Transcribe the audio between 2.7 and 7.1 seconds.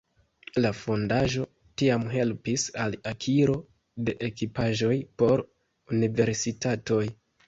al akiro de ekipaĵoj por universitatoj.